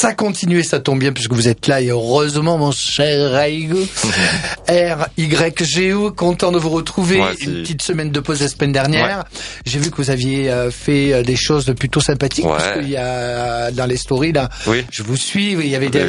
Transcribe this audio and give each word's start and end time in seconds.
Ça 0.00 0.14
continue 0.14 0.60
et 0.60 0.62
ça 0.62 0.78
tombe 0.78 1.00
bien 1.00 1.10
puisque 1.10 1.32
vous 1.32 1.48
êtes 1.48 1.66
là 1.66 1.80
et 1.80 1.88
heureusement 1.88 2.56
mon 2.56 2.70
cher 2.70 3.32
Raigo. 3.32 3.84
R-Y-G-O, 4.68 6.12
content 6.12 6.52
de 6.52 6.58
vous 6.58 6.68
retrouver. 6.68 7.20
Une 7.40 7.62
petite 7.62 7.82
semaine 7.82 8.12
de 8.12 8.20
pause 8.20 8.40
la 8.40 8.46
semaine 8.46 8.70
dernière. 8.70 9.24
J'ai 9.66 9.80
vu 9.80 9.90
que 9.90 9.96
vous 9.96 10.10
aviez 10.10 10.52
euh, 10.52 10.70
fait 10.70 11.12
euh, 11.12 11.22
des 11.24 11.34
choses 11.34 11.74
plutôt 11.76 11.98
sympathiques 11.98 12.44
parce 12.44 12.74
qu'il 12.74 12.90
y 12.90 12.96
a 12.96 13.72
dans 13.72 13.86
les 13.86 13.96
stories 13.96 14.30
là. 14.30 14.48
Oui. 14.68 14.84
Je 14.92 15.02
vous 15.02 15.16
suis. 15.16 15.54
Il 15.54 15.66
y 15.66 15.74
avait 15.74 15.88
des, 15.88 16.04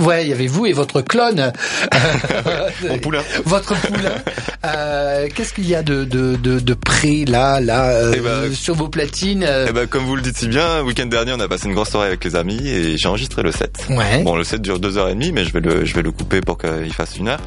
ouais, 0.00 0.24
il 0.24 0.28
y 0.30 0.32
avait 0.32 0.46
vous 0.46 0.64
et 0.64 0.72
votre 0.72 1.02
clone. 1.02 1.52
Mon 2.88 2.98
poulain. 3.02 3.22
Votre 3.44 3.78
poulain. 3.78 4.14
Euh, 4.64 5.28
Qu'est-ce 5.34 5.52
qu'il 5.52 5.68
y 5.68 5.74
a 5.74 5.82
de, 5.82 6.04
de, 6.04 6.36
de, 6.36 6.60
de 6.60 6.74
près 6.74 7.26
là, 7.26 7.60
là, 7.60 7.90
euh, 7.90 8.14
eh 8.16 8.20
ben, 8.20 8.54
sur 8.54 8.74
vos 8.74 8.88
platines 8.88 9.46
eh 9.68 9.72
ben, 9.72 9.86
Comme 9.86 10.04
vous 10.04 10.16
le 10.16 10.22
dites 10.22 10.38
si 10.38 10.48
bien, 10.48 10.82
week-end 10.82 11.06
dernier, 11.06 11.32
on 11.34 11.40
a 11.40 11.48
passé 11.48 11.66
une 11.66 11.74
grosse 11.74 11.90
soirée 11.90 12.08
avec 12.08 12.24
les 12.24 12.34
amis 12.34 12.66
et 12.66 12.96
j'ai 12.96 13.08
enregistré 13.18 13.42
le 13.42 13.50
set. 13.50 13.86
Ouais. 13.90 14.22
Bon, 14.22 14.36
le 14.36 14.44
set 14.44 14.62
dure 14.62 14.78
deux 14.78 14.96
heures 14.96 15.08
et 15.08 15.14
demie, 15.14 15.32
mais 15.32 15.44
je 15.44 15.52
vais 15.52 15.60
le, 15.60 15.84
je 15.84 15.94
vais 15.94 16.02
le 16.02 16.12
couper 16.12 16.40
pour 16.40 16.56
qu'il 16.56 16.92
fasse 16.92 17.16
une 17.16 17.28
heure. 17.28 17.40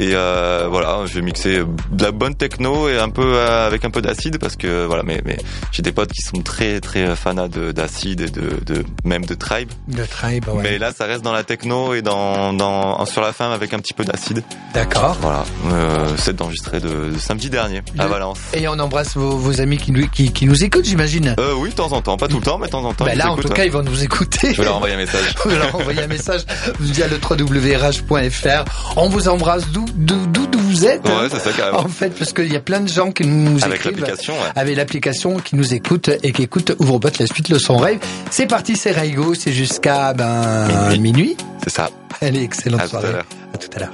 Et 0.00 0.12
euh, 0.14 0.68
voilà, 0.70 1.00
je 1.06 1.14
vais 1.14 1.22
mixer 1.22 1.58
de 1.90 2.04
la 2.04 2.12
bonne 2.12 2.36
techno 2.36 2.88
et 2.88 2.98
un 2.98 3.10
peu 3.10 3.34
euh, 3.34 3.66
avec 3.66 3.84
un 3.84 3.90
peu 3.90 4.00
d'acide 4.00 4.38
parce 4.38 4.54
que 4.54 4.84
voilà, 4.86 5.02
mais, 5.02 5.20
mais 5.24 5.36
j'ai 5.72 5.82
des 5.82 5.90
potes 5.90 6.12
qui 6.12 6.22
sont 6.22 6.40
très 6.40 6.80
très 6.80 7.16
fanats 7.16 7.48
d'acide 7.48 8.20
et 8.20 8.30
de, 8.30 8.60
de 8.64 8.84
même 9.02 9.24
de 9.24 9.34
tribe. 9.34 9.70
De 9.88 10.04
tribe, 10.04 10.46
ouais. 10.48 10.62
Mais 10.62 10.78
là, 10.78 10.92
ça 10.92 11.04
reste 11.04 11.22
dans 11.22 11.32
la 11.32 11.42
techno 11.42 11.94
et 11.94 12.02
dans, 12.02 12.52
dans 12.52 13.04
sur 13.06 13.22
la 13.22 13.32
fin 13.32 13.50
avec 13.50 13.74
un 13.74 13.80
petit 13.80 13.92
peu 13.92 14.04
d'acide. 14.04 14.44
D'accord. 14.72 15.16
Voilà, 15.20 15.44
euh, 15.72 16.16
set 16.16 16.36
d'enregistré 16.36 16.78
de, 16.78 17.18
samedi 17.18 17.50
dernier 17.50 17.82
à 17.98 18.06
Valence. 18.06 18.38
Et 18.54 18.68
on 18.68 18.78
embrasse 18.78 19.16
vos, 19.16 19.36
vos 19.36 19.60
amis 19.60 19.78
qui 19.78 19.90
nous 19.90 20.08
qui, 20.08 20.32
qui 20.32 20.46
nous 20.46 20.62
écoutent, 20.62 20.84
j'imagine. 20.84 21.34
Euh, 21.40 21.54
oui, 21.56 21.70
de 21.70 21.74
temps 21.74 21.90
en 21.90 22.02
temps, 22.02 22.16
pas 22.16 22.28
tout 22.28 22.36
le 22.38 22.44
temps, 22.44 22.58
mais 22.58 22.66
de 22.66 22.72
temps 22.72 22.84
en 22.84 22.94
temps. 22.94 23.04
Bah 23.04 23.16
là, 23.16 23.32
en 23.32 23.36
tout 23.36 23.48
cas, 23.48 23.64
ils 23.64 23.72
vont 23.72 23.82
nous 23.82 24.04
écouter. 24.04 24.52
Je 24.52 24.58
vais 24.58 24.64
leur 24.64 24.76
envoyer 24.76 24.94
un 24.94 24.98
message. 24.98 25.34
je 25.44 25.48
vais 25.48 25.58
leur 25.58 25.74
envoyer 25.74 26.02
un 26.02 26.06
message 26.06 26.42
via 26.78 27.08
le 27.08 27.16
www.rh.fr. 27.18 28.94
On 28.96 29.08
vous 29.08 29.28
embrasse 29.28 29.66
d'où 29.72 29.87
d'où 29.94 30.58
vous 30.68 30.86
êtes. 30.86 31.04
Ouais, 31.04 31.28
c'est 31.30 31.40
ça 31.40 31.52
carrément. 31.52 31.80
En 31.80 31.88
fait, 31.88 32.10
parce 32.10 32.32
qu'il 32.32 32.52
y 32.52 32.56
a 32.56 32.60
plein 32.60 32.80
de 32.80 32.88
gens 32.88 33.10
qui 33.10 33.26
nous 33.26 33.62
avec 33.64 33.76
écrivent 33.76 34.00
l'application, 34.00 34.34
ouais. 34.34 34.48
avec 34.54 34.76
l'application, 34.76 35.38
qui 35.38 35.56
nous 35.56 35.74
écoutent 35.74 36.10
et 36.22 36.32
qui 36.32 36.42
écoutent 36.42 36.72
Ouvre-Botte 36.78 37.18
la 37.18 37.26
suite 37.26 37.48
le 37.48 37.58
son 37.58 37.76
rêve. 37.76 37.98
C'est 38.30 38.46
parti, 38.46 38.76
c'est 38.76 38.92
Raigo, 38.92 39.34
c'est 39.34 39.52
jusqu'à 39.52 40.12
ben 40.14 40.68
minuit. 40.90 41.12
minuit. 41.12 41.36
C'est 41.64 41.70
ça. 41.70 41.90
Allez, 42.20 42.42
excellente 42.42 42.80
À 42.80 42.88
tout 42.88 42.96
à 42.96 43.00
soirée. 43.00 43.18
À 43.54 43.58
tout 43.58 43.68
à 43.74 43.78
l'heure. 43.80 43.92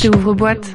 C'est 0.00 0.14
ouvre-boîte. 0.14 0.72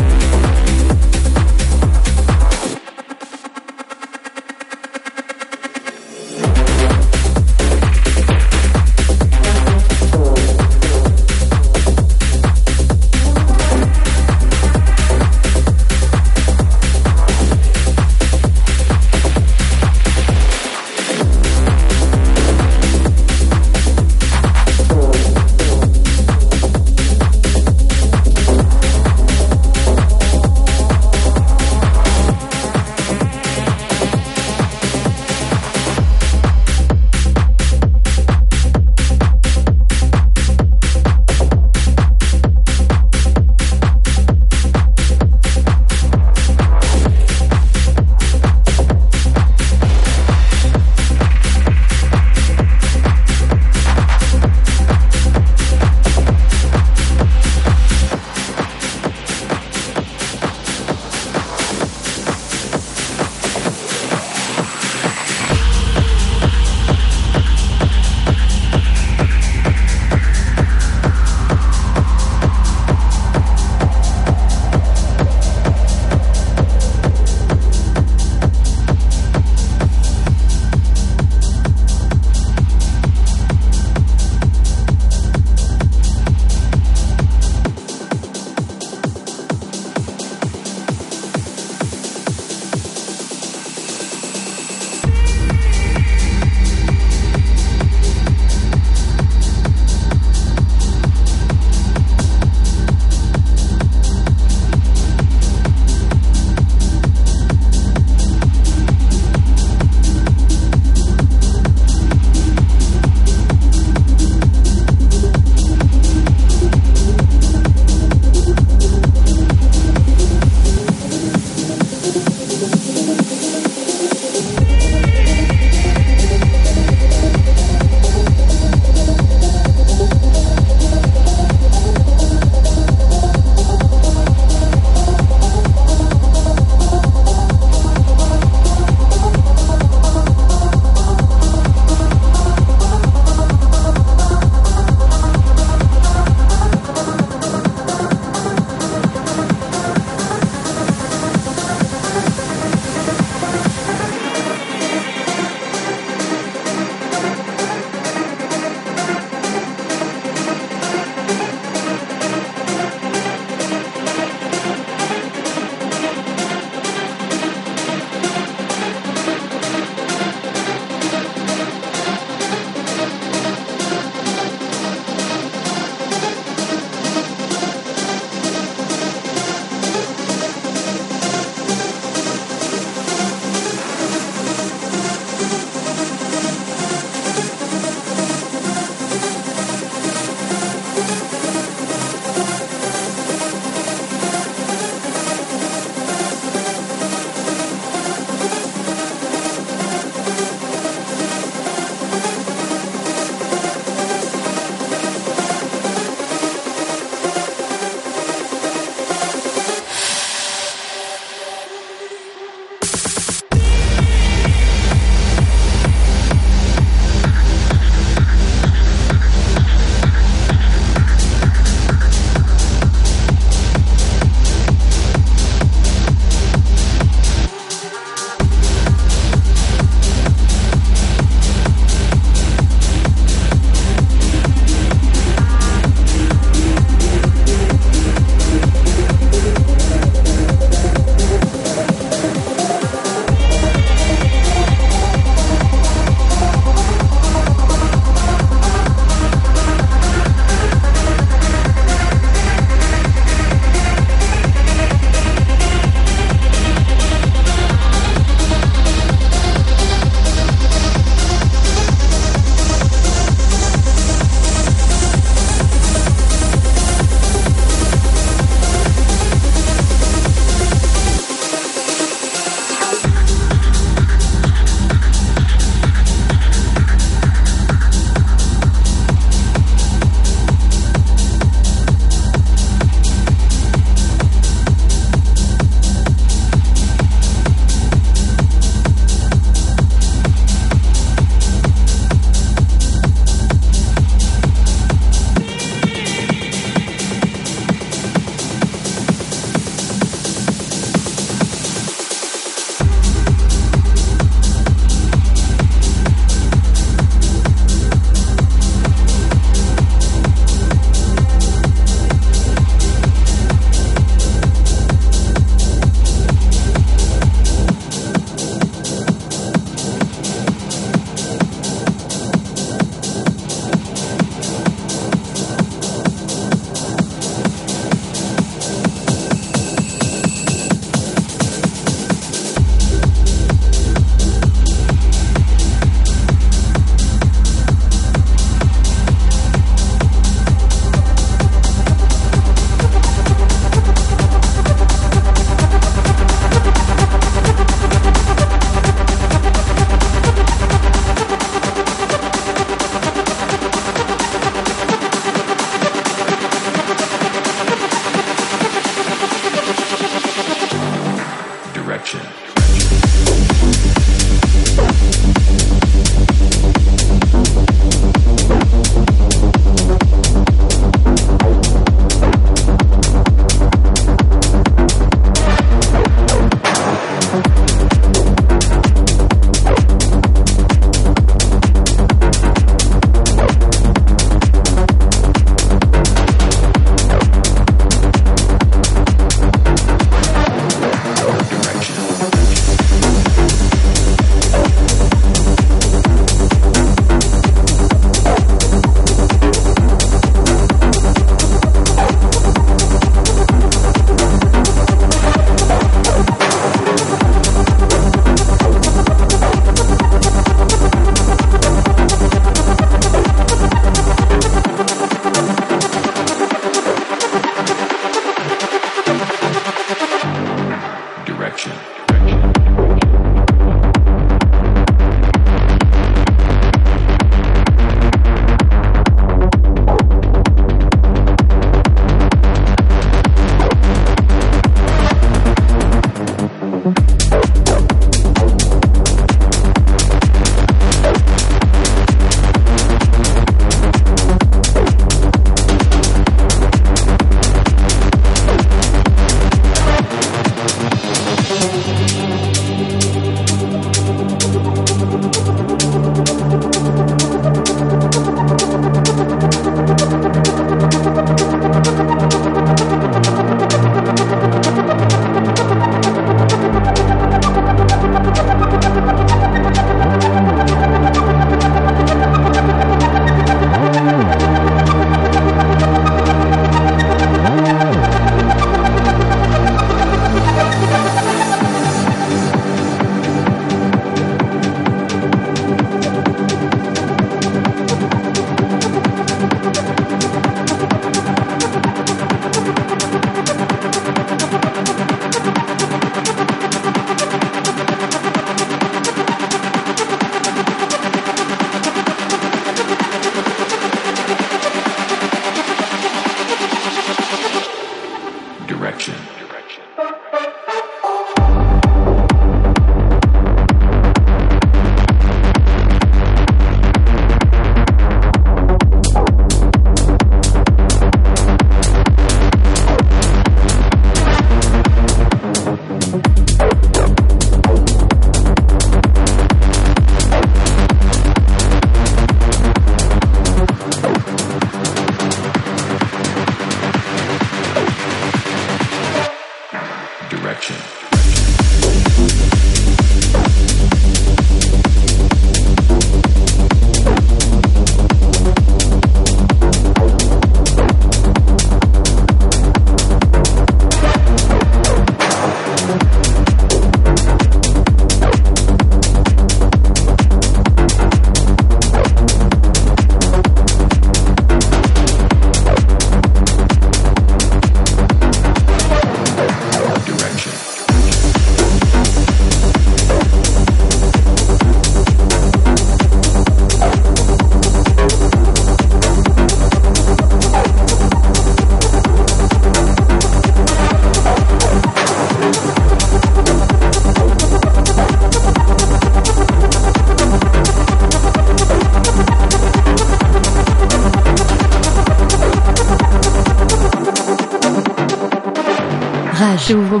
Chez 599.62 599.74
Ouvre 599.74 600.00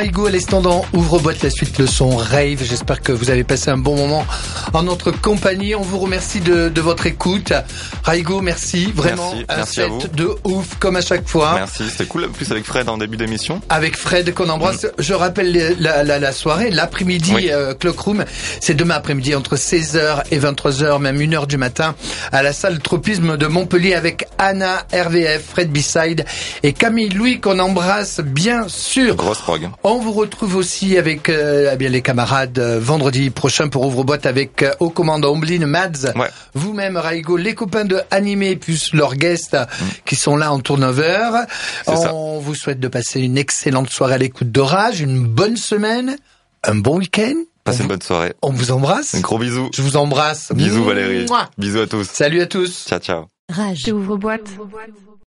Raigo 0.00 0.24
à 0.24 0.30
l'estendant 0.30 0.82
ouvre-boîte 0.94 1.42
la 1.42 1.50
suite 1.50 1.78
le 1.78 1.86
son 1.86 2.16
rave. 2.16 2.64
J'espère 2.64 3.02
que 3.02 3.12
vous 3.12 3.28
avez 3.28 3.44
passé 3.44 3.70
un 3.70 3.76
bon 3.76 3.96
moment 3.96 4.24
en 4.72 4.82
notre 4.82 5.10
compagnie. 5.10 5.74
On 5.74 5.82
vous 5.82 5.98
remercie 5.98 6.40
de 6.40 6.80
votre 6.80 7.04
écoute. 7.04 7.52
Raigo, 8.02 8.40
merci 8.40 8.92
vraiment. 8.94 9.34
Merci, 9.34 9.46
un 9.48 9.66
set 9.66 10.14
de 10.14 10.30
ouf 10.44 10.76
comme 10.78 10.96
à 10.96 11.02
chaque 11.02 11.28
fois. 11.28 11.52
Merci, 11.54 11.84
c'était 11.90 12.06
cool. 12.06 12.24
En 12.24 12.28
plus 12.28 12.50
avec 12.50 12.64
Fred 12.64 12.88
en 12.88 12.98
début 12.98 13.16
d'émission. 13.16 13.60
Avec 13.68 13.96
Fred 13.96 14.32
qu'on 14.34 14.48
embrasse. 14.48 14.84
Mm. 14.84 14.88
Je 14.98 15.14
rappelle 15.14 15.76
la, 15.78 16.02
la, 16.04 16.18
la 16.18 16.32
soirée, 16.32 16.70
l'après-midi 16.70 17.32
oui. 17.34 17.50
euh, 17.50 17.74
Clockroom. 17.74 18.24
C'est 18.60 18.74
demain 18.74 18.94
après-midi 18.94 19.34
entre 19.34 19.56
16h 19.56 20.22
et 20.30 20.38
23h, 20.38 20.98
même 21.00 21.18
1h 21.18 21.46
du 21.46 21.56
matin, 21.56 21.94
à 22.32 22.42
la 22.42 22.52
salle 22.52 22.80
Tropisme 22.80 23.36
de 23.36 23.46
Montpellier 23.46 23.94
avec 23.94 24.26
Anna 24.38 24.86
RVF, 24.92 25.42
Fred 25.50 25.70
B-Side 25.70 26.24
et 26.62 26.72
Camille 26.72 27.10
Louis 27.10 27.40
qu'on 27.40 27.58
embrasse 27.58 28.20
bien 28.20 28.68
sûr. 28.68 29.16
Grosse 29.16 29.40
on 29.82 29.98
vous 29.98 30.12
retrouve 30.12 30.56
aussi 30.56 30.96
avec 30.96 31.28
euh, 31.28 31.70
eh 31.72 31.76
bien 31.76 31.88
les 31.88 32.02
camarades 32.02 32.58
euh, 32.58 32.78
vendredi 32.80 33.30
prochain 33.30 33.68
pour 33.68 33.84
ouvre-boîte 33.86 34.26
avec 34.26 34.62
euh, 34.62 34.72
au 34.80 34.90
commande 34.90 35.24
Omblin, 35.24 35.66
Mads, 35.66 36.12
vous-même 36.54 36.96
Raigo, 36.96 37.36
les 37.36 37.54
copains 37.54 37.84
de 37.90 38.00
Animé 38.10 38.56
plus 38.56 38.94
leurs 38.94 39.16
guests 39.16 39.54
mm. 39.54 39.84
qui 40.06 40.16
sont 40.16 40.36
là 40.36 40.52
en 40.52 40.60
turnover. 40.60 41.44
On 41.86 42.38
vous 42.38 42.54
souhaite 42.54 42.80
de 42.80 42.88
passer 42.88 43.20
une 43.20 43.36
excellente 43.36 43.90
soirée 43.90 44.14
à 44.14 44.18
l'écoute 44.18 44.50
d'Orage, 44.50 45.00
une 45.00 45.26
bonne 45.26 45.56
semaine, 45.56 46.16
un 46.64 46.74
bon 46.74 46.98
week-end. 46.98 47.34
Passez 47.64 47.82
une 47.82 47.88
bonne 47.88 48.02
soirée. 48.02 48.32
On 48.42 48.50
vous 48.50 48.70
embrasse. 48.70 49.14
Un 49.14 49.20
gros 49.20 49.38
bisou. 49.38 49.68
Je 49.74 49.82
vous 49.82 49.96
embrasse. 49.96 50.52
Bisous 50.52 50.84
Valérie. 50.84 51.26
Bisous 51.58 51.80
à 51.80 51.86
tous. 51.86 52.08
Salut 52.08 52.40
à 52.40 52.46
tous. 52.46 52.86
Ciao 52.88 53.00
ciao. 53.00 53.26
Rage. 53.50 53.92
Ouvre-boîte. 53.92 54.48